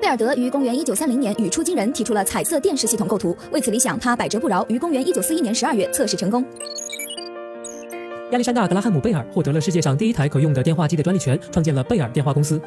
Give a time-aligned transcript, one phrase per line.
[0.00, 6.44] 贝尔德于公元一九三零年与出金人提出了彩色电视系统构图，为此理想他百折不挠，于公元一九四一年十二月测试成功。
[8.30, 12.60] 亚历山大·格拉汉姆·贝尔获得了世界上第一台可用的电话机的专利权，创建了贝尔电话公司。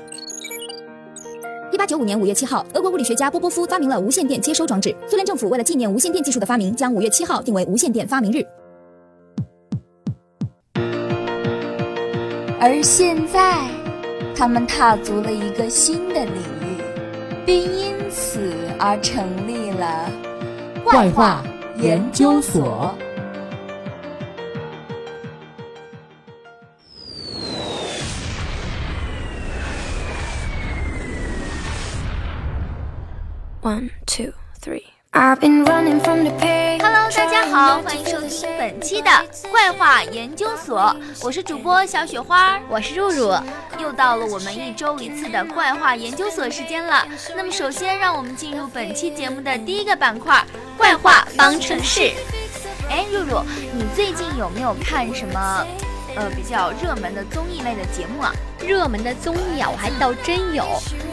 [1.72, 4.94] 一八九五年五月七号，俄国物理学家波波夫发明了无线电接收装置。
[5.08, 8.46] 苏联政府为了纪念无线电技术的发明，将五月七号定为无线电发明日。
[12.62, 13.66] 而现在，
[14.40, 16.82] 他们踏足了一个新的领域，
[17.46, 20.10] 并因此而成立了
[20.82, 21.44] 怪话
[21.76, 22.96] 研究所。
[33.62, 34.86] One, two, three.
[35.12, 36.99] I've been running from the pain.
[37.10, 39.10] Hello，大家好，欢迎收听本期的
[39.50, 43.36] 怪话研究所，我是主播小雪花，我是露露，
[43.80, 47.08] 又到了我们一周一次的怪话研究所时间了。
[47.36, 50.46] 那么首先，让我们进入本期节目的第一个板块——
[50.78, 52.12] 怪话方程式。
[52.92, 53.44] 哎，露露，
[53.74, 55.66] 你最近有没有看什么
[56.16, 58.32] 呃比较热门的综艺类的节目啊？
[58.70, 60.64] 热门的综艺啊，我还倒真有，《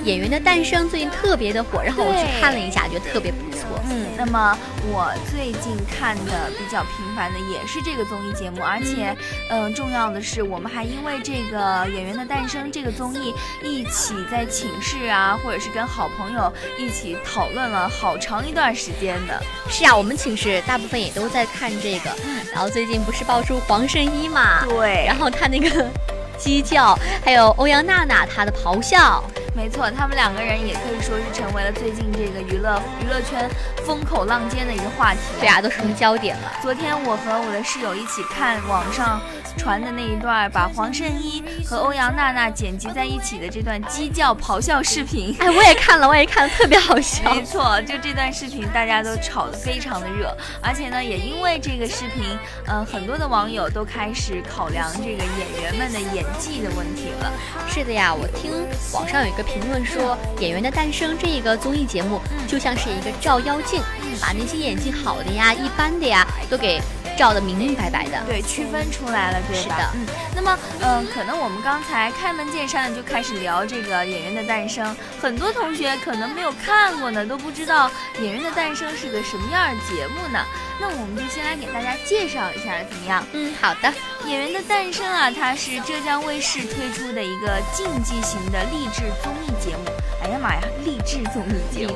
[0.04, 3.80] 演员的诞生》最近特别的火，然后我去看了一下，觉得特别不错。
[3.88, 4.54] 嗯，那么
[4.92, 9.16] 我最近看的比较频繁的也是这个综艺节目，而且，
[9.48, 11.58] 嗯，重要的是，我们还因为这个
[11.90, 13.32] 《演员的诞生》这个综艺
[13.64, 19.42] 一起在寝室啊，或者是跟好朋友一起讨论了好长一段时间的。
[19.70, 22.10] 是啊，我们寝室大部分也都在看这个。
[22.26, 24.62] 嗯，然后最近不是爆出黄圣依嘛？
[24.68, 25.90] 对，然后他那个。
[26.38, 29.22] 鸡叫，还有欧阳娜娜她的咆哮，
[29.56, 33.50] 没错，他们两个人也可以说是成为了最近这个娱乐娱乐圈
[33.86, 36.52] 风口浪尖的一个话题，对啊，都成焦点了。
[36.60, 39.18] 昨天我和我的室友一起看网上。
[39.58, 47.34] 传的那一段把黄圣依和欧阳娜娜剪辑在一起的这段鸡叫咆哮视频，哎，我也看了，我也看了，特别好笑。
[47.34, 57.32] 没错，就这段视频，大家都炒得非常的热，而且呢，也因为这个视频，嗯，很多的网友都开始考量这个演员们的演技的问题了。
[57.66, 58.52] 是的呀，我听
[58.92, 63.80] 网上有一个评论说，《演员的诞生》这一个综艺节目就像是一个照妖镜，
[64.20, 66.80] 把那些演技好的呀、一般的呀都给。
[67.16, 69.90] 照得明明白白的，对，区分出来了，对吧？
[69.94, 74.86] 嗯，那么，嗯，可能我们刚才开门见山的就开始聊这个《演员的诞生》，
[75.18, 77.88] 很多同学可能没有看过呢，都不知道
[78.22, 80.44] 《演员的诞生》是个什么样的节目呢？
[80.78, 83.24] 那我们就先来给大家介绍一下，怎么样？
[83.32, 83.88] 嗯，好的，
[84.26, 89.84] 《演员的诞生》啊，它是浙江卫视推出的一个竞技型的励志综艺节目。
[90.22, 91.94] 哎呀妈呀，励志综艺节目，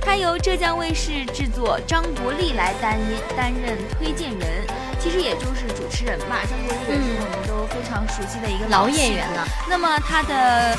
[0.00, 2.98] 它由浙江卫视制作，张国立来担
[3.34, 4.66] 担任推荐人。
[5.00, 9.46] 其实也就是主持人吧，张国立也是我们都非常熟悉的一个老演员了。
[9.68, 10.76] 那么他的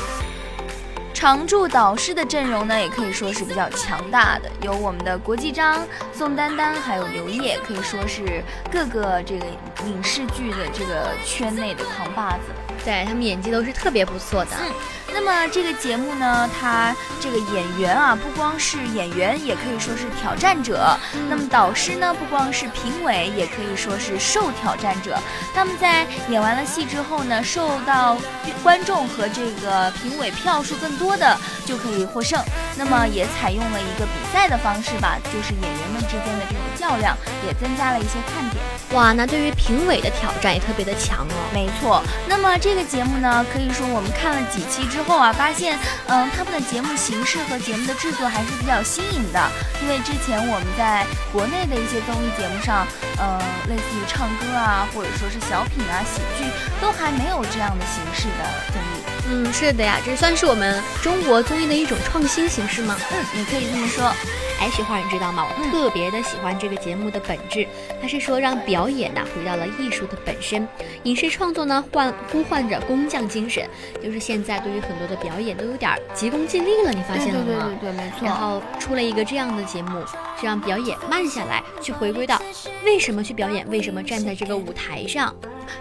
[1.16, 5.82] 常驻导师的阵容呢，也可以说是比较强大的，有我们的国际章、
[6.12, 9.46] 宋丹丹，还有刘烨，可以说是各个这个
[9.86, 12.52] 影视剧的这个圈内的扛把子。
[12.84, 14.50] 对他们演技都是特别不错的。
[14.60, 14.70] 嗯，
[15.18, 20.94] 那么这个节目呢，它这个演员啊，不光是演员，也可以说是挑战者。
[21.30, 25.18] 那么导师呢，不光是评委，也可以说是受挑战者。
[25.54, 28.18] 他们在演完了戏之后呢，受到
[28.62, 31.34] 观众和这个评委票数更多的
[31.64, 32.38] 就可以获胜。
[32.76, 37.16] 那么也采用了一个比赛的方式吧，就是演员们之间的这种较量，
[37.46, 38.62] 也增加了一些看点。
[38.92, 41.34] 哇，那对于评委的挑战也特别的强哦。
[41.52, 45.76] 没错，那么这个节目呢，可以说我们看了几期之后啊，发现，
[46.06, 49.50] 嗯，他们的节目形式和节目的制作还是比较新颖的。
[49.82, 52.86] 因为之前我们在国内的一些综艺节目上，
[53.18, 56.48] 呃，类似于唱歌啊，或者说是小品啊、喜剧，
[56.80, 59.02] 都还没有这样的形式的综艺。
[59.28, 62.96] 嗯，是的呀，这算是我们中国综艺的一种创新形式吗？
[63.10, 64.12] 嗯，也可以这么说。
[64.58, 65.46] 哎，雪花，你知道吗？
[65.48, 67.66] 我特别的喜欢这个节目的本质，
[68.00, 70.66] 它是说让表演呢回到了艺术的本身。
[71.04, 73.68] 影视创作呢唤呼唤着工匠精神，
[74.02, 77.46] 就是现在对于很多的表演都有点急功近利了，你发现了吗？
[77.46, 78.26] 对对对对，没错。
[78.26, 80.00] 然后出了一个这样的节目，
[80.40, 82.40] 就让表演慢下来，去回归到
[82.84, 85.34] 为什么去表演，为什么站在这个舞台上。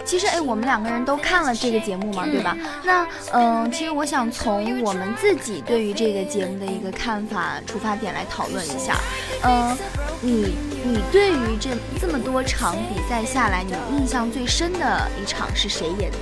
[0.04, 2.58] 其实，哎，我们两个人都看了这个节目嘛，对吧？
[2.84, 8.98] 那，嗯，其实我想从我们自己对于这个节目的一个看法出发点来讨论一下。
[9.44, 9.78] 嗯，
[10.22, 16.18] 你你对于这这么多场比赛下来，你印象最深的一场是谁演的？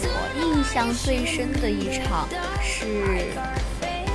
[0.00, 2.28] 我印象最深的一场
[2.62, 3.32] 是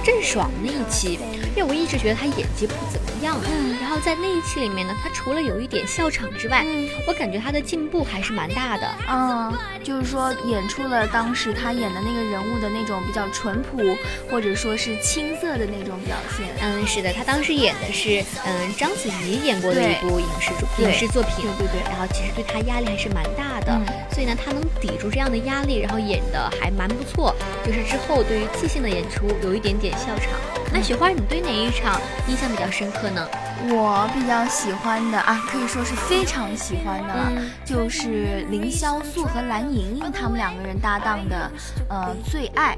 [0.03, 1.19] 郑爽那一期，
[1.55, 3.37] 因为我一直觉得她演技不怎么样。
[3.45, 3.77] 嗯。
[3.79, 6.89] 然后在那一期里面呢，她除了有一点笑场之外，嗯。
[7.07, 8.87] 我感觉她的进步还是蛮大的。
[9.09, 9.53] 嗯，
[9.83, 13.95] 就是说演出了当时她演的那个人物的那种比较淳朴，
[14.29, 16.47] 或者说是青涩的那种表现。
[16.61, 21.81] 嗯，是的，她当时演的是嗯章子怡演过的一部影视作影视作品，对对对。
[21.89, 23.85] 然后其实对她压力还是蛮大的，嗯。
[24.11, 27.35] 所以呢，她能抵住这样的压力，然后演的还蛮不错。
[27.65, 30.29] 就是之后对于即兴的演出有一点点笑场。
[30.71, 33.27] 那雪花，你对哪一场印象比较深刻呢？
[33.69, 41.51] 我比较喜欢的啊，可以说是非常喜欢的了，嗯就是凌潇肃和蓝盈莹他们两个人搭档的，
[41.89, 42.75] 呃，最爱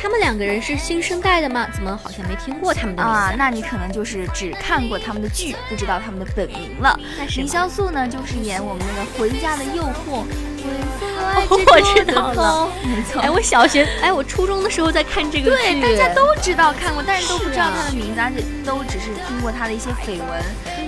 [0.00, 1.66] 他们两个人是新生代的吗？
[1.74, 3.18] 怎么好像没听过他们的名字？
[3.18, 6.96] 啊，那你可能就是只看过他们的剧，不知道他们的本名了。
[7.36, 10.22] 凌潇肃呢，就是演我们那个《回家的诱惑》，
[10.68, 11.17] When I
[11.50, 13.20] 我知道了，没错。
[13.20, 20.42] 哎，我小学，哎，我初中的时候在看这个剧，对，大家都知道看过，但是都不知道他的名字，而且都只是听过他的一些绯闻，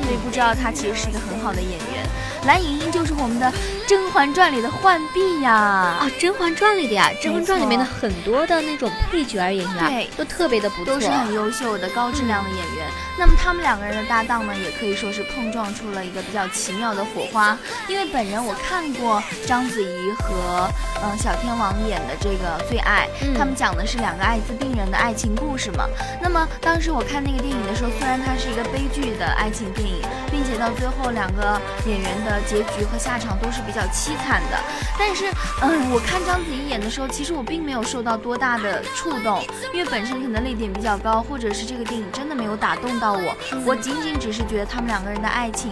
[0.05, 2.06] 所以不知道他其实是一个很好的演员。
[2.47, 3.47] 蓝盈莹就是我们的
[3.87, 12.87] 《甄嬛传》里的浣碧呀，啊，《甄嬛传》里的呀，《甄嬛传》里面的很多的那种配角演员啊，对都特别的不错，都是很优秀的高质量的演员。
[13.19, 17.59] 那么他们两个人的搭档呢，也可以说是碰撞出了一个比较奇妙的火花。
[17.88, 20.69] 因为本人我看过章子怡和
[21.02, 25.87] 嗯、呃小天王演的这个《最爱》，嗯他们讲的是两个艾滋病人的爱情故事嘛。
[26.20, 34.58] 那么当时我看那个电影的时候，虽然它是一个悲剧的爱情电影，并且到最后两个演员的结局和下场都是比较凄惨的，
[34.99, 35.31] 但是
[35.62, 43.34] 嗯，我看章子怡演的时候，其实我并没有受到多大的触动，因为本身可能泪点比较高，或者是这个电影真的没有打动到我，
[43.64, 45.70] 我仅仅只是觉得他们两个人的爱情。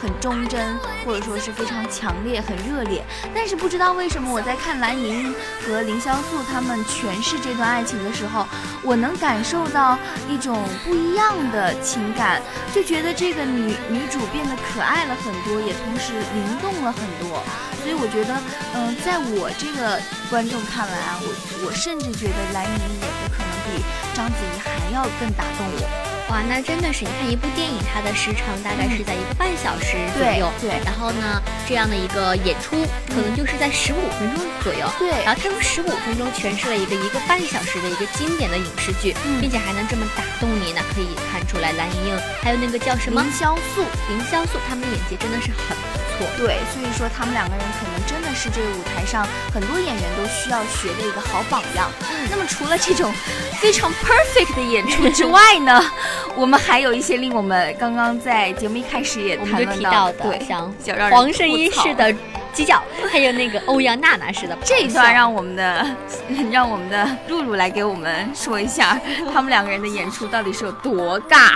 [0.00, 3.04] 很忠贞，或者说是非常强烈、很热烈，
[3.34, 5.34] 但是不知道为什么我在看蓝盈莹
[5.66, 8.46] 和凌潇肃他们诠释这段爱情的时候，
[8.82, 9.98] 我能感受到
[10.28, 12.42] 一种不一样的情感，
[12.74, 17.42] 就觉得这个女女主变得可爱了很多，也同时灵动了很多。
[17.82, 18.36] 所以我觉得，
[18.74, 26.15] 嗯、在我这个观众看来啊，我我甚至觉得蓝盈莹演的可能比章子怡还要更打动我。
[26.28, 46.26] 哇，那真的是，你看一部电影，它的时长大概是在一个半小时左右，对对然后呢，这样的一个演出可能就是在十五分钟左右，对然后他用十五分钟诠释了一个一个半小时的一个经典的影视剧，嗯并且还能这么打动你，那可以看出来蓝盈莹还有那个叫什么凌潇肃，凌潇肃，他们的演技真的是很不错。
[46.38, 49.24] 对，所以说他们两个人可能真的是这个舞台上
[49.54, 51.88] 很多演员都需要学的一个好榜样。
[52.10, 53.14] 嗯那么除了这种
[53.60, 55.80] 非常 perfect 的演出之外呢，
[56.36, 62.14] 我们还有一些令我们刚刚在节目一开始也谈论提到的，对，像比较让人黄圣依吐槽式的
[62.56, 62.82] 犄角，
[63.12, 64.56] 还有那个欧阳娜娜似的。
[64.64, 65.86] 这一段让我们的
[66.50, 68.98] 让我们的露露来给我们说一下，
[69.32, 71.52] 他们两个人的演出到底是有多尬。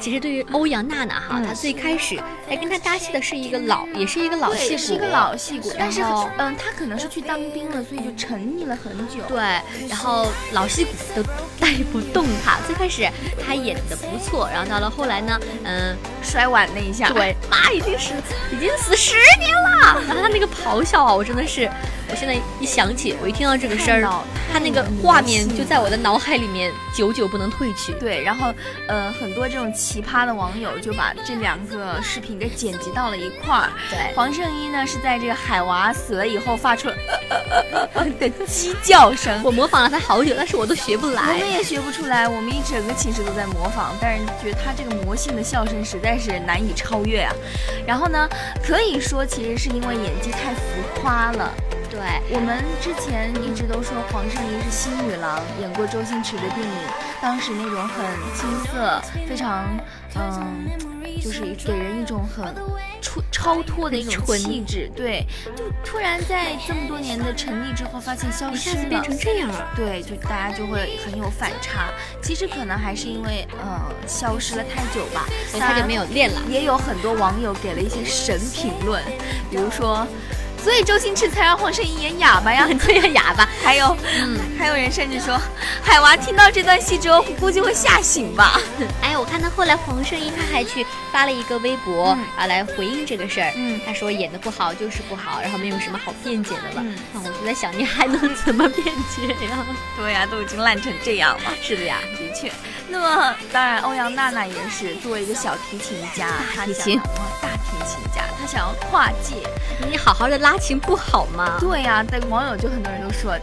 [0.00, 2.18] 其实对于欧阳娜娜哈，嗯她最开始
[2.48, 6.02] 哎跟她搭戏的是一个老，也是一个老戏，骨，是一个老戏骨，但是
[6.38, 9.22] 嗯，她可能是去当兵了，所以就沉溺了很久。
[9.28, 9.38] 对，
[9.88, 11.22] 然后老戏骨都
[11.60, 12.56] 带不动她。
[12.66, 13.06] 最开始
[13.44, 18.12] 她演的不错，然后到了后来呢，嗯，摔碗那一下，对，妈已经是
[18.52, 20.00] 已经死十年了。
[20.06, 21.68] 然后她那这个咆哮啊，我真的是，
[22.10, 27.92] 我现在一想起，我一听到这个声儿看到，她那个画面就在我的脑海里面久久不能褪去。
[28.00, 28.52] 对，然后
[28.88, 33.70] 呃，很多这种奇葩的网友就把这两个视频给剪辑到了一块儿。
[33.90, 36.96] 对黄圣依呢是在这个海娃死了以后发出了
[38.18, 39.42] 的鸡叫声。
[39.44, 41.38] 我模仿了他好久，但是我都学不来我。
[41.38, 47.34] 们也学不出来，我们一整个寝室都在模仿，但是觉得他这个魔性的笑声实在是难以超越啊。
[47.86, 48.28] 然后呢，
[48.66, 51.52] 可以说其实是因为演技太浮夸了。
[51.90, 56.74] 对，我们之前一直都说黄圣依是新女郎，演过周星驰的电影，
[57.20, 59.64] 当时那种很青涩，非常
[60.14, 60.68] 嗯，
[61.22, 62.54] 就是给人一种很
[63.00, 64.90] 出超脱的一种气质。
[64.94, 65.24] 对，
[65.56, 69.02] 就突然在这么多年的沉溺之后，发现消失了变。
[69.02, 69.68] 成这样了。
[69.74, 71.88] 对，就大家就会很有反差。
[72.22, 76.42] 其实可能还是因为呃消失了太久吧，所以他就没有练了。
[76.50, 79.02] 也有很多网友给了一些神评论，
[79.50, 80.06] 比如说，
[80.68, 82.68] 所以周星驰才让黄圣依演哑巴呀。
[82.84, 83.48] 对呀，哑巴。
[83.64, 85.40] 还有，嗯，还有人甚至说，
[85.82, 88.60] 海娃听到这段戏之后，估计会吓醒吧。
[89.00, 93.52] 哎，我看到后来黄圣依他还去发了一个微博，嗯啊，来回应这个事儿。
[93.56, 96.82] 嗯他说演的不好就是不好，然后没有什么好辩解的了。
[96.84, 99.66] 嗯那我就在想，你还能怎么辩解呀？
[99.96, 101.50] 对呀、都已经烂成这样了。
[101.62, 102.52] 是的呀，的确，
[102.88, 107.02] 那么当然，欧阳娜娜也是作为一个小提琴家，大提琴哇，
[107.40, 109.36] 大提琴家，她想要跨界。
[109.90, 111.56] 你好好的拉琴不好吗？
[111.60, 113.36] 对呀、但网友就很多人都说，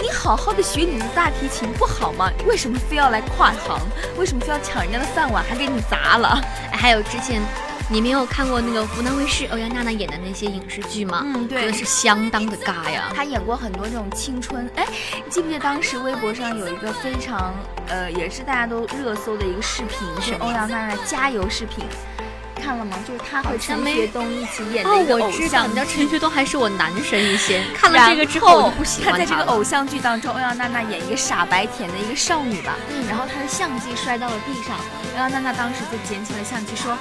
[0.00, 2.30] 你好好的学你的大提琴不好吗？
[2.46, 3.78] 为什么非要来跨行？
[4.16, 6.40] 为什么非要抢人家的饭碗，还给你砸了？
[6.82, 7.40] 哎还有之前。
[7.88, 11.22] 你没有看过那个湖南卫视欧阳娜娜演的那些影视剧吗？
[11.26, 13.12] 嗯对真的是相当的尬呀。
[13.14, 17.52] 她演过很多这种青春，哎，你记不记得当时微博上有一个非常
[17.88, 21.84] 呃，也是大家都热搜的一个视频，是欧阳娜娜加油视频，
[22.62, 22.96] 看了吗？
[23.06, 27.60] 就是他和陈学冬一起演的哦一，个偶像你知道陈学冬还是我男神一些。
[27.74, 34.76] 看了这个之后，然我就不喜欢他在这个偶像剧当中，欧阳娜娜演一个傻白甜的一个少女吧，嗯然后她的相机摔到了地上，
[35.14, 36.96] 欧阳娜娜当时就捡起了相机说：“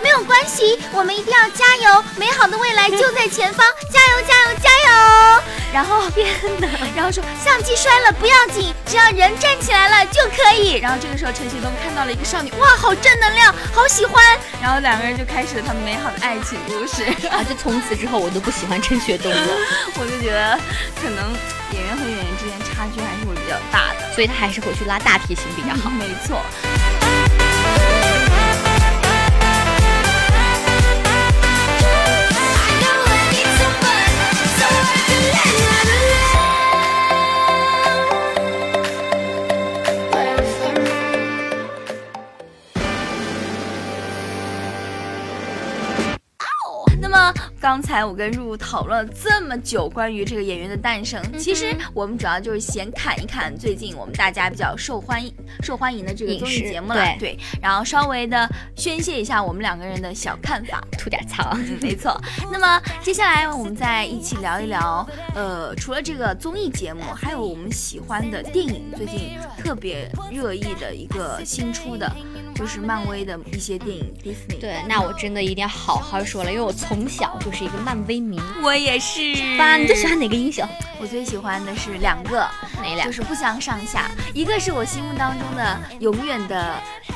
[0.00, 6.26] 没有关系，我们一定要加油，美好的未来就在前方，加油加油加油！”然后天
[6.58, 10.78] 哪， 然后说相机摔了不要紧，只要人站起来了就可以。
[10.78, 14.24] 然后这个时候陈学冬看到了一个少女，哇，好正能量，好喜欢，
[14.60, 17.04] 然后两个人就开始了他们美好的爱情故事。
[17.28, 17.44] 啊！
[17.48, 19.48] 就从此之后，我都不喜欢陈学冬了，
[19.98, 20.58] 我就觉得
[21.00, 21.32] 可能
[21.72, 24.12] 演员和演员之间差距还是会比较大的。
[24.14, 25.88] 所以他还是回去拉大提琴比较好。
[25.90, 26.42] 没错。
[35.20, 36.49] 那
[47.70, 60.82] 刚才我跟入入讨论了这么久关于这个演员的诞生，其实我们主要就是先看一看最近我们大家比较受欢迎、受欢迎的这个综艺节目了，对然后稍微的宣泄一下我们两个人的小看法。
[60.98, 61.48] 吐点槽。
[61.54, 62.20] 嗯，没错。
[62.50, 72.10] 那么接下来我们再一起聊一聊，呃，除了这个综艺节目，还有我们喜欢的电影，最近特别热议的一个新出的，
[72.54, 74.60] 就是漫威的一些电影，Disney。
[74.60, 78.40] 对，那我真的一定要好好说了，因为我从小就是一个漫威迷。
[78.62, 79.34] 我也是。
[79.56, 80.68] 爸，你最喜欢哪个英雄？
[81.00, 82.46] 我最喜欢的是两个，
[82.82, 84.10] 哪两就是不相上下。
[84.34, 86.74] 一个是我心目当中的永远的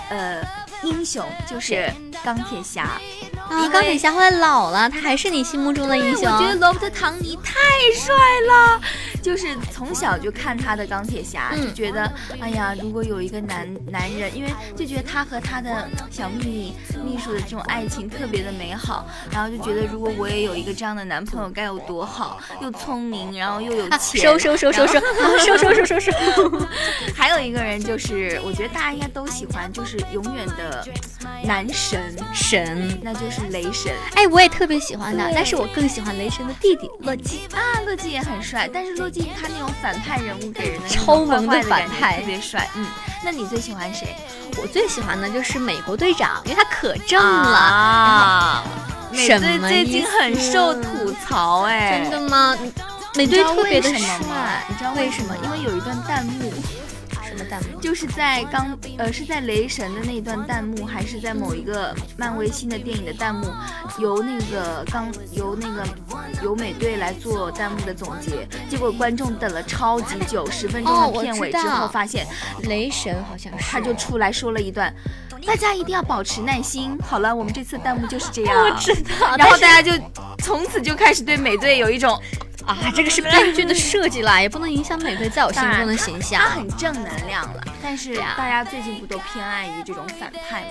[0.09, 0.43] 呃
[0.83, 3.01] 英雄，就是钢铁侠。
[3.47, 6.25] 啊，钢铁侠后来老了，他还是你心目中的英雄。
[6.25, 7.53] 我觉得罗伯特·唐尼太
[7.95, 8.15] 帅
[8.49, 8.81] 了，
[9.25, 26.13] 就是从小就看他的钢铁侠，嗯就觉得哎呀，如果有一个男男人，因为就觉得他和他的小秘密秘书的这种爱情特别的美好，然后就觉得如果我也有一个这样的男朋友该有多好，又聪明，然后又有啊钱，收收收收收，啊收收收收收。
[27.17, 30.87] 还有一个人就是，我觉得大家应该都喜欢，就是永远的
[31.45, 37.47] 男神，神，那就是雷神哎，我也特别喜欢他，但是我更喜欢雷神的弟弟洛基。
[37.55, 37.81] 啊。
[37.85, 42.69] 洛基也很帅，但是洛基他那种反派人物给人的超萌的反派特别帅。
[42.75, 42.85] 嗯，
[43.25, 44.17] 那你最喜欢谁？
[44.61, 47.57] 我最喜欢的就是美国队长，因为他可正了。
[47.57, 48.65] 啊，
[49.13, 52.57] 美什队么最近很受吐槽哎，真的吗？
[53.15, 55.37] 美队特别的帅？，你知道为什么？
[55.45, 56.53] 因为有一段弹幕，
[57.25, 57.81] 什么弹幕？
[57.81, 63.47] 就是在刚呃是在雷神的那段弹幕，还是在某一个漫威新的电影的弹幕，
[63.99, 65.85] 由那个刚由那个
[66.43, 72.27] 由美队来做弹幕的总结，结果观众等了超级久，十分钟的片尾之后，发现
[72.65, 74.93] 雷神好像是他就出来说了一段。
[75.47, 76.97] 大家一定要保持耐心。
[77.07, 78.57] 好了，我们这次弹幕就是这样。
[78.65, 79.93] 我知道，然后大家就
[80.39, 82.19] 从此就开始对美队有一种
[82.65, 86.49] 啊，这个是编剧的设计啦，也不能影响美队在我心中的形象 他。
[86.49, 87.74] 很正能亮了。
[87.85, 90.67] 但是啊大家最近不都偏爱于这种反派吗？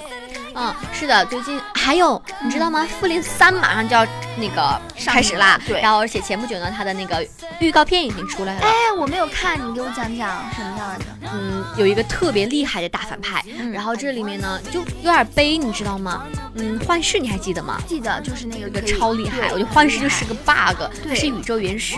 [0.56, 2.88] 嗯，是的，最近还有你知道吗？
[3.00, 4.04] 复联三马上就要
[4.36, 7.26] 那个开始啦，对然后而且前不久呢，它的那个
[7.60, 8.62] 预告片已经出来了。
[8.62, 11.06] 哎，我没有看，你给我讲讲什么样的？
[11.32, 16.24] 嗯，有一个特别厉害的大反派，嗯然后这里面呢就有点悲，你知道吗？
[16.56, 17.82] 嗯，幻视你还记得吗？
[17.88, 21.96] 记得就是那个超厉害，我觉得幻视就是个 bug，对是宇宙原石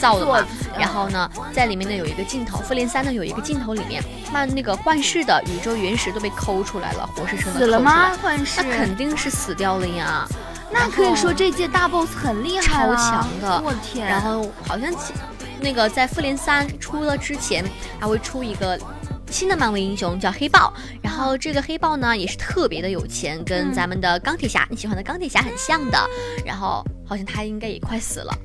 [0.00, 0.46] 造的。
[0.76, 4.02] 然后呢，在里面呢有一个镜头，复联三呢有一个镜头里面，
[4.32, 8.16] 那那个幻视的宇宙原石都被抠出来了，活生生的死了吗？？
[8.22, 10.26] 幻视那肯定是死掉了呀。
[10.70, 14.06] 那可以说这届大 boss 很厉害了超强的我天！
[14.06, 15.12] 然后好像其
[15.60, 17.64] 那个在复联三出了之前，
[17.98, 18.78] 还会出一个。
[19.30, 25.98] 新的漫威英雄叫黑豹，然后这个黑豹呢也是特别的有钱，跟嗯咱们的钢铁侠，你喜欢的钢铁侠很像的。
[26.44, 28.38] 然后好像他应该也快死了，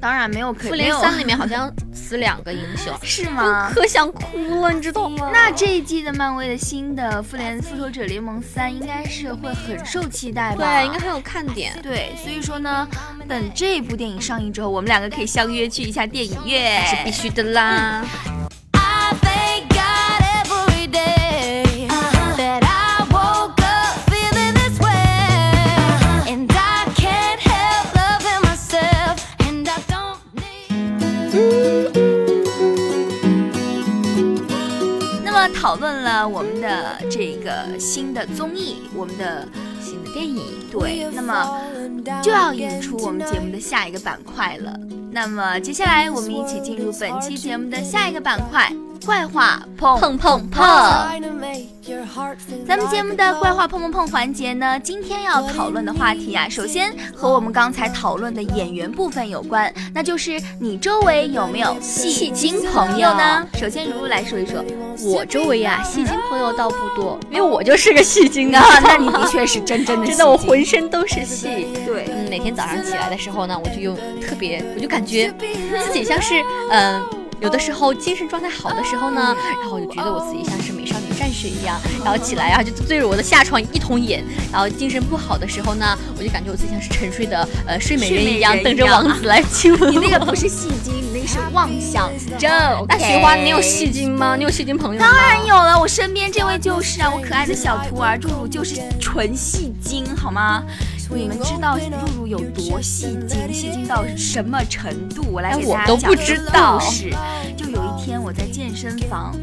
[0.00, 3.70] 当然没有可复联三里面好像死两个英雄， 是吗？
[3.74, 5.30] 可想哭了，你知道吗？
[5.32, 10.64] 那这一季的漫威的新的复联复仇者联盟三应该是会很受期待吧？
[10.64, 11.72] 对，应该很有看点。
[11.82, 12.86] 对，所以说呢，
[13.28, 18.04] 等这部电影上映之后，我们两个可以相约去一下电影院，是必须的啦。
[35.24, 39.46] 那么讨论了我们的这个新的综艺，我们的
[39.80, 41.60] 新的电影，对，那么
[42.22, 44.78] 就要引出我们节目的下一个板块了。
[45.10, 48.70] 那么接下来，我们一起进入本期节目的下一个板块——
[49.04, 50.64] 怪话碰碰碰碰。
[52.66, 63.46] 咱们节目的怪话碰碰碰环节呢，今天要讨论的话题啊，首先和我们刚才讨论的演员部分有关，那就是你周围有没有戏精朋友呢？
[63.58, 64.64] 首先，如如来说一说。
[65.02, 68.64] 我周围呀、戏精朋友倒不多，因为我就是个戏精啊。
[68.82, 71.68] 那你的确是真真的 真的，我浑身都是戏。
[71.84, 75.30] 对嗯，每天早上起来的时候呢，我就用特别，我就感觉
[75.86, 76.34] 自己像是
[76.70, 77.04] 嗯。
[77.40, 89.90] 有的时候精神状态好的时候呢，然后我就觉得我自己像是美少女战士一样，然后起来然后就对着我的下床一通演，然后精神不好的时候呢，我就感觉我自己像是沉睡的呃睡美人一样，等着王子来亲吻 我。
[89.90, 92.50] 你那个不是戏精，你那个是妄想症。
[92.88, 94.34] 那雪花，你有戏精吗？
[94.36, 95.06] 你有戏精朋友吗？
[95.06, 100.62] 当然有了，我身边这位就是啊，我可爱的小徒儿入入就是纯戏精，好吗？
[101.14, 105.22] 你们知道露露有多戏精，戏精到什么程度？
[105.30, 106.36] 我来哎给大家我都不讲
[106.78, 107.14] 故事。
[107.56, 109.34] 就有一天我在健身房，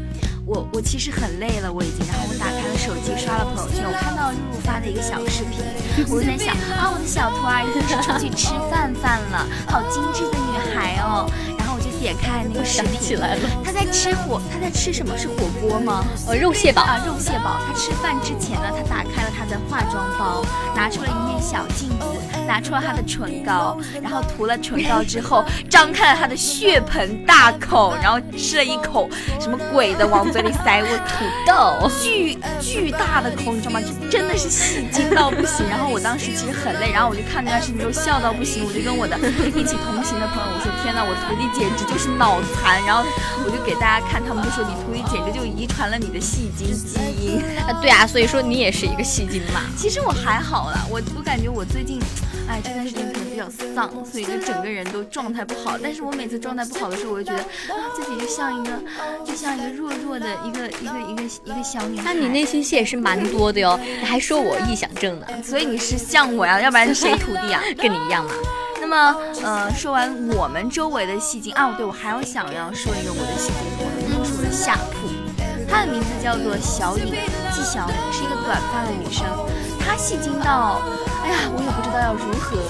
[0.44, 5.64] 我我其实很累了，我已经，然后我打开了手机刷了朋友圈，我看到露露发的一个小视频，
[6.10, 11.30] 我就在想啊，我的小徒儿一定是出去吃饭饭了，好精致的女孩哦。
[12.04, 15.16] 点开那个视想频，起来了，他在吃火，他在吃什么？
[15.16, 16.04] 是火锅吗？
[16.28, 16.82] 呃，肉蟹堡。
[16.82, 17.58] 啊，肉蟹堡。
[17.66, 20.44] 他吃饭之前呢，他打开了他的化妆包，
[20.76, 22.04] 拿出了一面小镜子，
[22.46, 29.08] 拿出了他的唇膏，然后涂了唇膏之后，张开了他的血盆大口，然后吃了一口
[29.40, 33.80] 什么鬼的往嘴里塞，我土豆， 巨巨大的口，你知道吗？
[33.80, 35.66] 就真的是戏精到不行。
[35.70, 39.16] 然后我当时其实很累，然后我就看那段视频之后笑到不行，我就跟我的
[39.56, 42.82] 一起同行的朋友我说：天呐，我徒弟简直就是脑残。
[42.84, 43.04] 然后
[43.44, 47.40] 我就给大家看，他们就说你徒弟简直就遗传了你的戏精基因。
[47.66, 49.62] 啊，对啊，所以说你也是一个戏精嘛。
[49.76, 52.00] 其实我还好啦，我我感觉我最近，
[52.48, 55.78] 哎，这段时间可能比较丧，所以就整个人都状态不好。
[55.82, 58.72] 但是我每次状态不好的时候，我就觉得啊，自己就像一个
[59.24, 62.04] 就像一个弱弱的一个一个一个一个小女孩。
[62.04, 67.62] 那你内心戏也是蛮多的哟，你还说我臆想症呢，所以你是像我呀，要不然谁徒弟啊？
[67.76, 68.32] 跟你一样嘛。
[68.84, 75.08] 那么，呃，说完我们周围的戏精啊，对我还要想要说一个我的戏精朋友，就是我的下铺，
[75.66, 77.06] 她的名字叫做小颖，
[77.50, 79.24] 季小颖，是一个短发的女生。
[79.80, 80.82] 她戏精到，
[81.24, 82.60] 哎呀，我也不知道要如何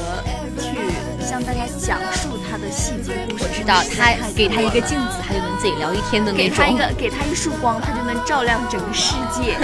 [0.55, 3.43] 去向大家讲述她的戏精故事。
[3.43, 6.79] 我知道因为实他给她一个镜子，她就能自己聊一天的那种给她一。
[6.79, 9.59] 个，给他一束光，她就能照亮整个世界。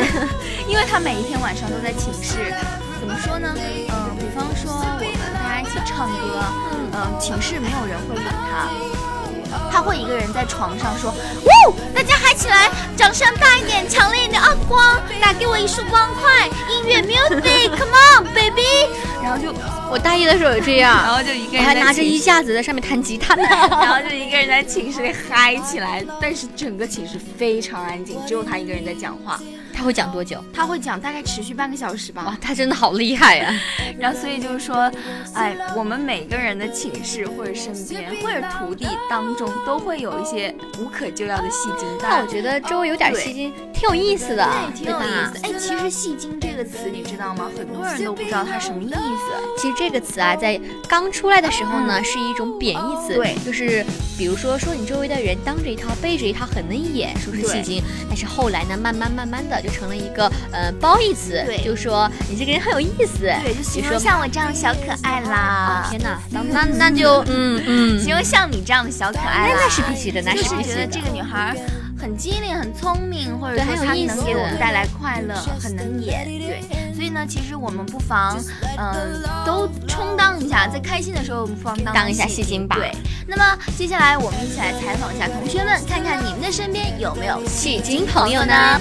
[0.67, 2.51] 因为她每一天晚上都在寝室，
[2.99, 3.55] 怎么说呢？
[3.55, 5.07] 嗯、比方说我
[5.91, 6.43] 唱歌，
[6.93, 8.69] 嗯、寝室没有人会理他。
[9.73, 14.49] 他会一个人在床上说：“呜，大家嗨起来，掌声大一点，强烈一点啊！
[14.69, 16.47] 光，打给我一束光，快！
[16.69, 18.63] 音乐 music，come on baby。”
[19.23, 19.53] 然后就，
[19.91, 23.43] 我大一的时候也这样然，后就一个人我还拿着衣架子在上面弹吉他呢。
[23.43, 29.41] 然后就一个人在寝室里嗨起来，但是整个寝室非常安静，只有他一个人在讲话。
[29.81, 30.45] 他会讲多久？
[30.53, 33.51] 他会讲大概持续半个小时吧哇，，他真的好厉害呀、
[33.99, 34.93] 然后所以就是说，
[35.33, 45.47] 哎，我们每个人的寝室或者身边或者徒弟当中都会有一些无可救药的戏精，当然那我觉得周围有点戏精挺有意思的，对，挺有吧意思。
[45.47, 47.51] 哎，其实“戏精”这个词你知道吗？
[47.57, 48.99] 很多人都不知道它什么意思。
[49.57, 53.83] 其实这个词啊，在刚出来的时候呢，是一种贬义词，对就是
[54.19, 65.37] 比如说说你周围的人当着一套背着一套很能演，说是戏精，但是后来呢，慢慢慢慢的就成了一个呃褒义词，就说你这个人很有意思，对，就比如说形容像我这样的小可爱啦。
[65.37, 65.87] 啊，。
[65.91, 70.75] 天哪，那那那就 嗯嗯，形容像你这样的小可爱啦，那那是必须的，那就是是必须的。
[70.75, 71.57] 觉得这个女孩
[71.99, 76.25] 很机灵、很聪明，或者说她能给我们带来快乐，很能演。
[76.25, 76.63] 对，
[76.95, 78.39] 所以呢，其实我们不妨，
[78.79, 82.77] 嗯、都充当一下，在开心的时候，我们不妨当当一下戏戏精吧。
[82.77, 82.93] 对，
[83.27, 88.81] 那么接下来我们一起来采访一下同学们，看看你们的身边有没有戏精朋友呢？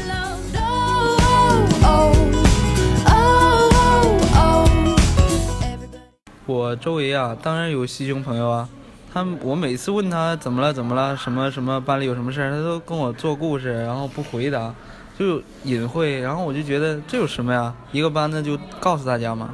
[6.45, 8.67] 我周围啊，当然有戏精朋友啊。
[9.11, 14.73] 他们我每次问他怎么了怎么了，什么什么班里有什么事儿，他都跟我做故事，然后不回答，
[15.17, 16.19] 就隐晦。
[16.19, 17.73] 然后我就觉得这有什么呀？
[17.91, 19.49] 一个班的就告诉大家嘛。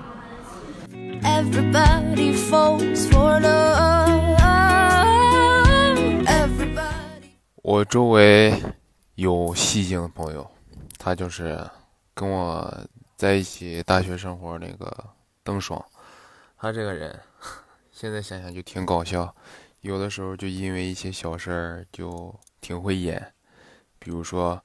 [1.24, 4.38] Everybody falls for love.
[6.26, 7.30] Everybody.
[7.64, 8.62] 我周围
[9.16, 10.46] 有戏精的朋友，
[10.98, 11.60] 他就是
[12.16, 15.10] 跟我在一起大学生活那个
[15.44, 15.86] 邓爽，
[16.58, 17.22] 他这个人
[17.92, 19.36] 现在想想就挺搞笑，
[19.82, 23.34] 有的时候就因为一些小事儿就挺会演，
[24.00, 24.60] 比如说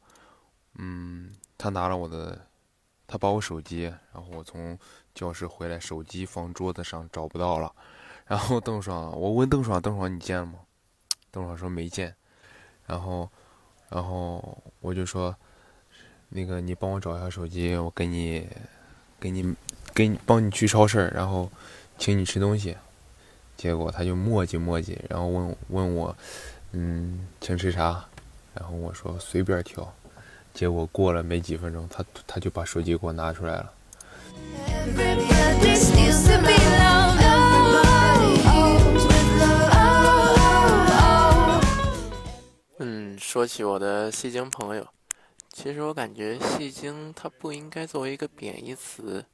[0.79, 2.47] 嗯，他拿了我的，
[3.07, 3.83] 他把我手机，
[4.15, 4.79] 然后我从
[5.13, 7.75] 教室回来，手机放桌子上找不到了。
[8.27, 10.61] 然后邓爽，我问邓爽，邓爽你见了吗？
[11.33, 12.15] 邓爽说没见。
[12.87, 13.29] 然后，
[13.89, 15.35] 然后我就说，
[16.31, 18.47] 那个你帮我找一下手机，我给你，
[19.19, 19.55] 给你，
[19.93, 21.51] 给你帮你去超市，然后
[21.99, 22.77] 请你吃东西。
[23.57, 26.17] 结果他就磨叽磨叽，然后问问我，
[26.73, 28.05] 嗯，请吃啥？
[28.55, 29.93] 然后我说随便挑。
[30.55, 33.73] 结果过了没几分钟，他他就把手机给我拿出来了。
[42.79, 44.87] 嗯，说起我的戏精朋友，
[45.53, 49.25] 其实我感觉戏精它不应该作为一个贬义词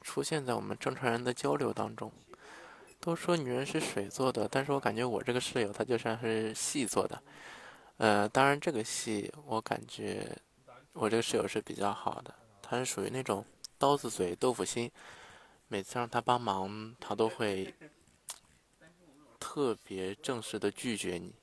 [0.00, 2.12] 出现在我们正常人的交流当中。
[3.00, 7.22] 都说女人是水做的，但是我感觉我这个室友她就像是戏做的。
[7.98, 10.26] 呃，当然这个戏我感觉
[10.94, 13.44] 我这个室友是比较好的，她是属于那种
[13.76, 14.90] 刀子嘴豆腐心，
[15.68, 17.74] 每次让她帮忙，她都会
[19.38, 21.34] 特别正式的拒绝你。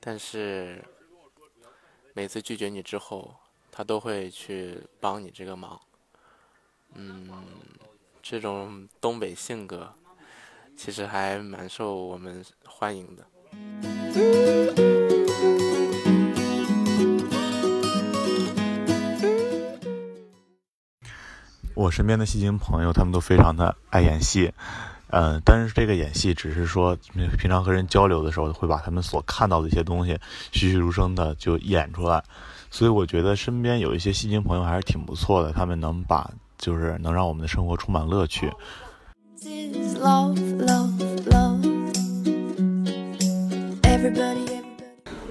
[0.00, 0.84] 但是
[2.14, 3.34] 每次拒绝你之后，
[3.70, 5.80] 他都会去帮你这个忙。
[6.94, 7.26] 嗯，
[8.22, 9.90] 这种东北性格
[10.76, 13.26] 其实还蛮受我们欢迎的。
[21.74, 24.52] 我身边的戏精朋友，他们都非常的爱演戏。
[25.14, 26.96] 嗯，但是这个演戏只是说，
[27.38, 30.18] 平常和人交流的时候，会把他们所看到的一些东西
[30.52, 32.22] 栩栩如生的就演出来。
[32.70, 38.50] 所以我觉得身边有一些戏精朋友还是挺不错的，他们能把就是能让我们的生活充满乐趣。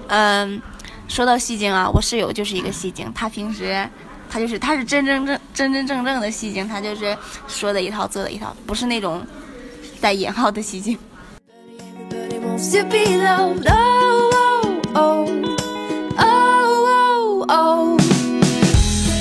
[0.09, 0.61] 嗯，
[1.07, 3.89] 说到戏精啊，我室友就是一个戏精，他平时
[4.29, 7.17] 他就是他是真真正真真正正的戏精，他就是
[7.47, 9.25] 说的一套做的一套，不是那种。
[10.01, 10.97] 带引号的戏精。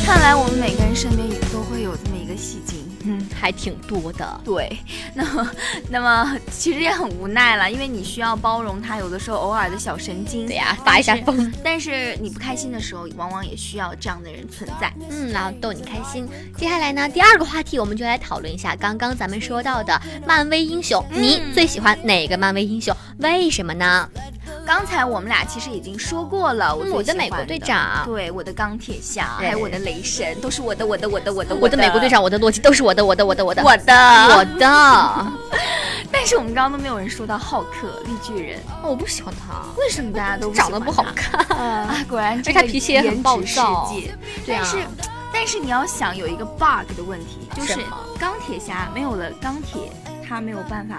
[0.05, 2.80] 看来我们每个人身边也都会有这么一个戏精。
[3.05, 4.41] 嗯，还挺多的。
[4.45, 4.79] 对，
[5.15, 5.51] 那么，
[5.89, 10.47] 那么其实也很无奈了，因为你需要包容他有的时候偶尔的小神经。
[10.47, 11.53] 对呀，发一下疯。
[11.65, 14.93] 但是你不开心的时候，往往也需要这样的人存在。
[15.11, 16.29] 嗯，然后逗你开心。
[16.57, 22.95] 接下来呢，第二个话题我们就来讨论一下刚刚咱们说到的漫威英雄，你最喜欢哪个漫威英雄？
[23.19, 24.09] 为什么呢？
[24.67, 31.77] 刚才我们俩其实已经说过了，我的美国队长，对，我的钢铁侠，还有我的雷神，都是我的，我的，我的，我的，我的。
[31.77, 33.95] 美国队长，我的洛基，都是我的，我的，我的，我的，我的，
[34.37, 35.27] 我的。
[36.13, 41.41] 但是我们刚刚都没有人说到浩克绿巨人，我不喜欢他，为什么大家都长得不好看。
[41.57, 42.05] 啊？
[42.09, 43.93] 果然这个脾气也很暴躁。
[44.47, 44.77] 但是，
[45.33, 47.81] 但是你要想有一个 bug 的问题，就是
[48.19, 49.91] 钢铁侠没有了钢铁，
[50.27, 50.99] 他没有办法。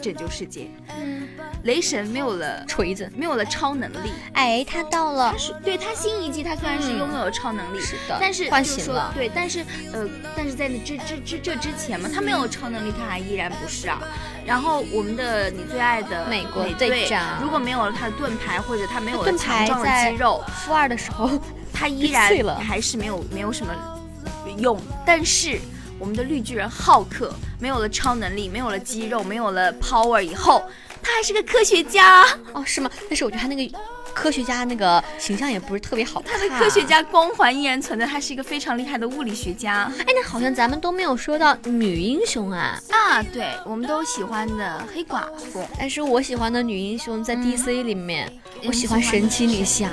[0.00, 0.68] 拯救世界，
[0.98, 1.28] 嗯，
[1.64, 14.00] 雷神没有了锤子，没有了超能力，哎，他到了，是对他新一季，他虽然是拥有了超能力，是的，但是唤醒了，对，但是呃，但是在这这这这之前嘛，他没有超能力，他还依然不是啊。
[14.44, 21.30] 然后我们的你最爱的美国队长，如果没有了他的盾牌，或者他没有了强壮的肌肉，负二的时候，
[21.72, 23.72] 他依 然还是没有没有什么
[24.58, 25.60] 用，但是。
[26.02, 30.68] 我们的绿巨人浩克没有了超能力，没有了肌肉，没有了 power 以后，
[31.00, 32.90] 他还是个科学家哦，是吗？
[33.08, 33.78] 但是我觉得他那个。
[34.14, 39.90] 科学家那个形象也不是特别好看，他的科学家光环依然存在，他是一个非常厉害的物理学家。
[39.98, 42.78] 哎，那好像咱们都没有说到女英雄啊。
[42.90, 48.30] 啊，对，我们都喜欢的黑寡妇，但是我喜欢的女英雄在 DC 里面，
[48.64, 49.88] 我喜欢神奇女侠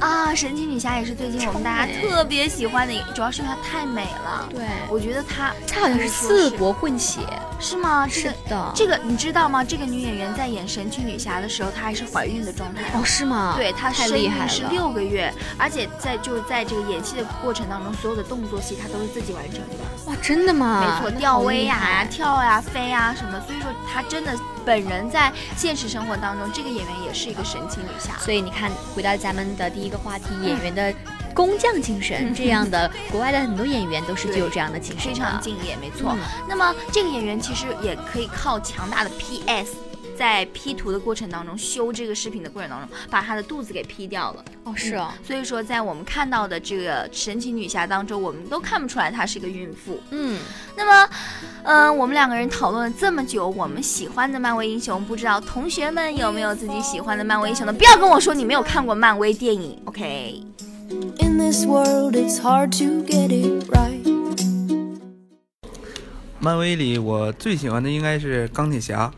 [0.00, 4.48] 啊，神奇女侠也是最近我们大家特别喜欢的，主要是因为她太美了。
[4.50, 7.20] 对，我觉得她她好像是四国混血，
[7.60, 8.06] 是吗？
[8.08, 9.62] 是的，这个你知道吗？
[9.64, 12.82] 这个女演员在演神奇女侠的时候，她还是怀孕的状态。
[12.94, 13.47] 哦，是吗？
[13.56, 19.66] 对她生孕是六个月，而且在就是在这个演戏的过程当中，所有的动作戏她都是自己完成的。
[20.06, 21.00] 哇，真的吗？
[21.02, 28.16] 没错，吊威亚呀、跳呀、飞呀什么，所以说她真的本人在现实生活当中，这个演员也是一个神奇女侠。
[28.18, 30.92] 所以你看，回到咱们的第一个话题，演员的
[31.34, 36.16] 工匠精神， 这样的国外的很多演员都是具有这样的精神，非常敬业，没错。
[36.48, 39.87] 那么这个演员其实也可以靠强大的 PS。
[40.18, 44.44] 在 P 图的过程当中，修这个视频的过程当中，把她的肚子给 P 掉了。
[44.64, 45.10] 哦，是哦。
[45.24, 50.00] 所以说，在我们看到的这个神奇女侠当中，我们都看不出来她是个孕妇。
[50.10, 50.40] 嗯。
[50.76, 51.10] 那么，
[51.62, 57.72] 嗯，我们两个人讨论了这么久，我们喜欢的漫威英雄，不知道同学们有没有自己喜欢的漫威英雄呢？
[57.72, 64.18] 不要跟我说你没有看过漫威电影，OK？In this world, it's hard to get it right.
[66.40, 69.12] 漫威里我最喜欢的应该是钢铁侠，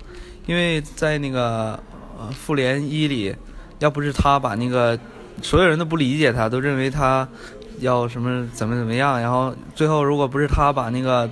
[0.47, 1.79] 因为在那个
[2.19, 3.35] 呃复联一里，
[3.79, 4.99] 要不是他把那个
[5.43, 7.29] 所有人都不理解他，都认为他
[7.79, 11.29] 要什么怎么怎么样，然后最后如果不是他把那个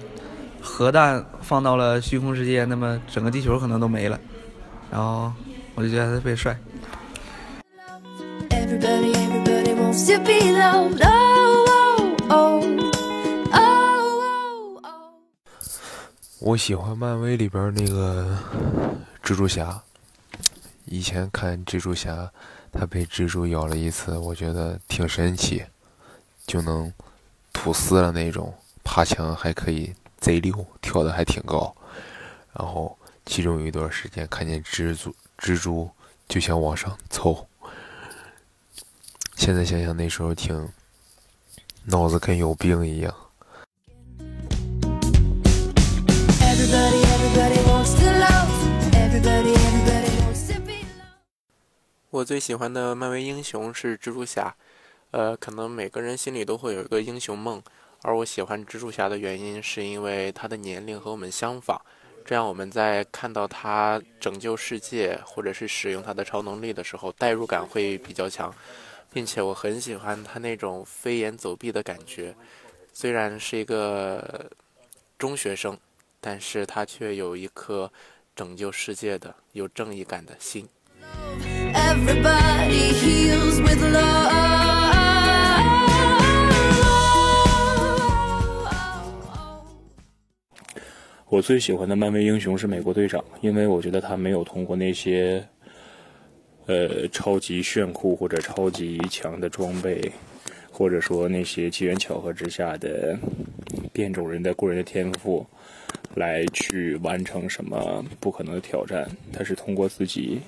[0.60, 4.18] 核弹放到了虚空世界，那么整个地球可能都没了。
[4.90, 5.32] 然后
[5.74, 6.56] 我就觉得他特别帅。
[8.50, 11.02] Everybody, everybody wants to be loved.
[12.30, 12.88] Oh.
[16.40, 18.38] 我喜欢漫威里边那个
[19.24, 19.83] 蜘蛛侠。
[20.85, 22.31] 以前看蜘蛛侠，
[22.70, 25.64] 他被蜘蛛咬了一次，我觉得挺神奇，
[26.46, 26.92] 就能
[27.53, 31.74] 吐丝了那种，爬墙还可以贼溜，跳的还挺高。
[32.53, 32.96] 然后
[33.27, 35.90] 其中有一段时间看见蜘蛛，蜘蛛
[36.29, 37.46] 就想往上凑。
[39.35, 40.68] 现在想想那时候挺
[41.85, 43.12] 脑子跟有病一样。
[52.18, 54.52] 我最喜欢的漫威英雄是蜘蛛侠，
[55.12, 57.62] 呃，可能每个人心里都会有一个英雄梦，
[58.02, 61.81] 而我喜欢蜘蛛侠的原因是因为他的年龄和我们相仿，
[62.24, 68.52] 这样我们在看到他拯救世界或者是使用他的超能力的时候，代入感会比较强，
[69.12, 72.35] 并且我很喜欢他那种飞檐走壁的感觉，
[72.92, 74.50] 虽然是一个
[75.16, 75.78] 中学生，
[76.20, 77.88] 但是他却有一颗
[78.35, 80.68] 拯救世界的有正义感的心。
[81.90, 84.29] Everybody heals with love.
[91.31, 95.42] 我最喜欢的漫威英雄是美国队长，因为我觉得他没有通过那些，
[96.66, 100.12] 呃，超级炫酷或者超级强的装备，
[100.70, 103.18] 或者说那些机缘巧合之下的
[103.94, 105.46] 变种人的过人的天赋，
[106.16, 109.09] 来去完成什么不可能的挑战。
[109.33, 110.40] 他是通过自己，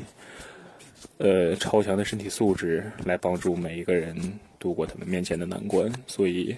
[1.21, 4.17] 呃，超强的身体素质来帮助每一个人
[4.59, 5.89] 度过他们面前的难关。
[6.07, 6.57] 所以，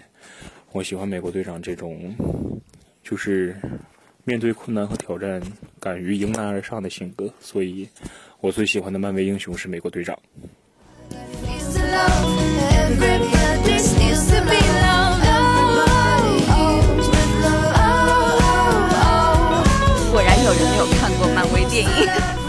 [0.72, 2.14] 我喜欢美国队长这种，
[3.02, 3.54] 就是。
[4.24, 5.42] 面对困难和挑战，
[5.80, 7.88] 敢于迎难而上的性格，所以
[8.40, 10.16] 我最喜欢的漫威英雄是美国队长。
[20.12, 22.41] 果然有人没有看过漫威电影。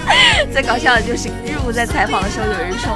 [0.54, 2.96] 最搞笑的就是日舞在采访的时候，有人说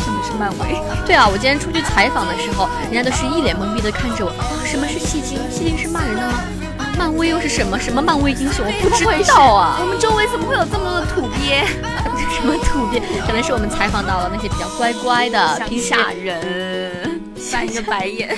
[0.00, 0.80] 什么是漫威？
[1.04, 4.30] 对啊，我今天出去采访的时候，人家都是一脸懵逼的看着我。
[4.30, 5.38] 啊，什么是戏精？
[5.50, 6.40] 戏精是骂人的吗？
[6.78, 7.78] 啊，漫威又是什么？
[7.78, 8.64] 什么漫威英雄？
[8.64, 9.76] 我不知道啊。
[9.82, 11.66] 我们周围怎么会有这么多的土鳖？
[12.32, 13.02] 什么土鳖？
[13.26, 18.34] 可能是我们采访到了那些比较乖乖的，像平时吓人， 翻一个白眼。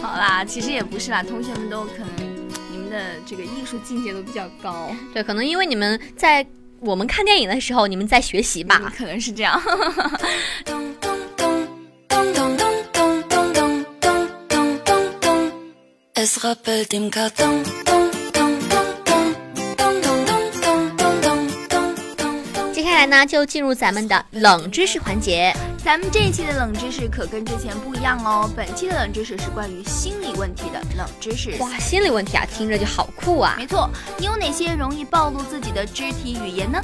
[0.00, 2.96] 好啦，其实也不是啦，同学们都可能你们的
[3.26, 6.44] 这个艺术境界都比较高，对，可能因为你们在
[6.82, 9.62] 我们看电影的时候，你们在学习吧，可能是这样。
[23.02, 25.52] 来呢，就进入咱们的冷知识环节。
[25.84, 31.56] 咱们这一期的冷知识可跟之前不一样哦，本期的冷知识是关于心理问题的冷知识。
[31.58, 33.56] 哇，心理问题啊，听着就好酷啊！
[33.58, 36.80] 没错，你有哪些容易暴露自己的肢体语言呢？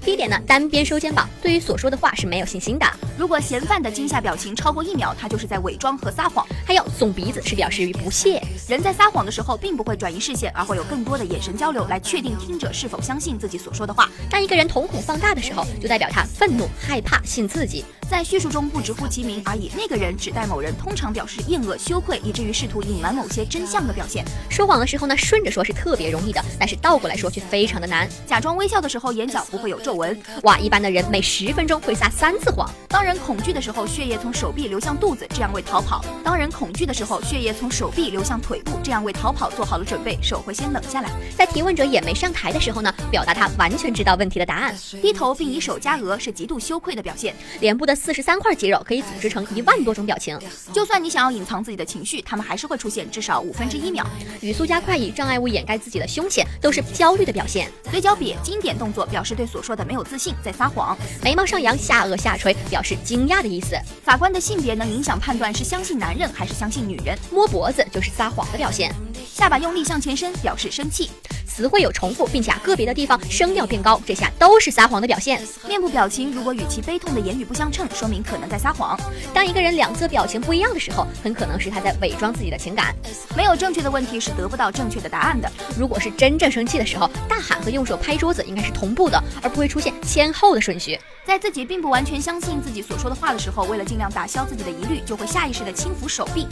[0.00, 2.86] 第一点呢，单边收肩膀，对于所说的话是没有信心的。
[3.18, 6.46] 如果嫌犯的惊吓表情超过一秒，他就是在伪装和撒谎。
[6.64, 8.40] 还有耸鼻子是表示于不屑。
[8.68, 14.10] 人在撒谎的时候，并不会转移视线，而会有更多的眼神交流来确定听者是否相信自己所说的话。
[14.28, 17.82] 当一个人瞳孔放大的时候，就代表他愤怒、害怕、性刺激。
[18.10, 24.22] 在叙述中不直呼其名，而以那个人指代某人，通常表示厌恶、羞愧，以至于试图隐瞒某些真相的表现。
[24.50, 28.06] 说谎的时候呢，顺着说是特别容易的，但是倒过来说却非常的难。
[28.26, 30.18] 假装微笑的时候，眼角不会有皱纹。
[30.42, 32.70] 哇，一般的人每十分钟会撒三次谎。
[32.88, 41.10] 当人恐惧的时候，血液从手臂流向肚子，这样为逃跑；当人恐惧的时候，血液从手臂流向腿部，这样为逃跑做好了准备，手会先冷下来。
[41.36, 44.74] 在提问者也没上台的时候呢，表达他完全知道问题的答案。
[45.00, 47.34] 低头并以手夹额是极度羞愧的表现。
[47.60, 50.38] 脸部的四十三块肌肉可以组织成一万多种表情。
[50.72, 54.06] 就算你想要隐藏自己的情绪，他们还是会出现至少五分之一秒。
[54.40, 57.70] 语速加快以障碍物掩盖自己的凶险，都是焦虑的表现。
[57.90, 60.96] 嘴角瘪，经典动作表示对所说的没有自信，在撒谎。
[61.22, 63.76] 眉毛上扬，下颚下垂，表示惊讶的意思。
[64.02, 67.16] 法官的性别能影响判断是相信男人还是相信女人。
[67.30, 68.94] 摸脖子就是撒谎的表现。
[69.32, 71.10] 下巴用力向前伸，表示生气。
[71.46, 75.42] 词汇有重复，并且啊个别的地方声调变高，这下都是撒谎的表现。
[75.66, 78.96] 面部表情如果与其悲痛的言语不相称，说明可能在撒谎。
[79.34, 82.94] 当一个人两侧表情不一样的时候，很可能是他在伪装自己的情感。
[83.36, 85.50] 没有正确的问题是得不到正确的答案的。
[85.76, 90.98] 如果是真正生气的时候，大喊和用手拍桌子应该是同步的，而不会出现先后的顺序。
[91.28, 96.46] 在自己并不完全相信自己所说的话的时候，为了尽量打消自己的疑虑，就会下意识的轻抚手臂。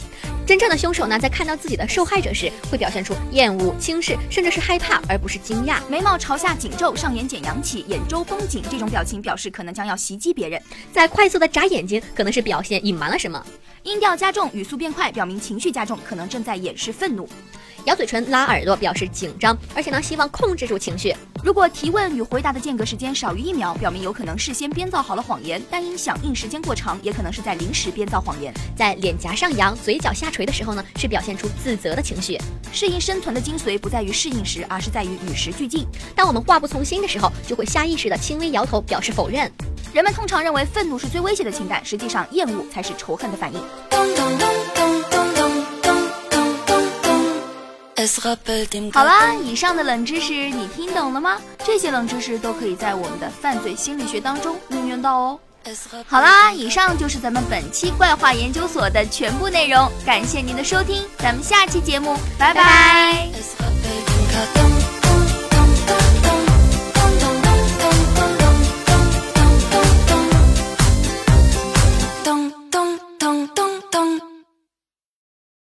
[0.45, 5.79] 真正的凶手呢，在看到自己的受害者时，会表现出厌恶、轻视，甚至是害怕，而不是惊讶。
[5.89, 10.61] 眉毛朝下紧皱，上眼睑扬起，眼周绷紧，这种表情表示可能将要袭击别人。
[10.93, 13.43] 在快速的眨眼睛，可能是表现隐瞒了什么。
[13.81, 17.27] 音调加重，语速变快，表明情绪加重，可能正在掩饰愤怒。
[17.85, 21.15] 咬嘴唇、拉耳朵，表示紧张，而且呢，希望控制住情绪。
[21.47, 28.53] 如果提问与回答的间隔时间少于一秒，表明有可能事先编造好了谎言，但因响应时间过长，也可能是在临时编造谎言。
[28.75, 32.37] 在脸颊上扬、嘴角下垂的时候呢，是表现出自责的情绪。
[32.73, 35.87] 适应生存的精髓不在于适应时，而是在于与时俱进。
[36.13, 39.49] 当我们话不从心的时候，就会下意识的轻微摇头，表示否认。
[39.93, 44.66] 人们通常认为愤怒是最危险的情感，实际上厌恶才是仇恨的反应。
[48.93, 51.37] 好啦，以上的冷知识你听懂了吗？
[51.65, 55.39] 这些冷知识都可以在我们的犯罪心理学当中运用到哦。
[56.07, 63.27] 好啦，以上就是咱们本期怪话研究所的全部内容，感谢您的收听，咱们下期节目，拜拜。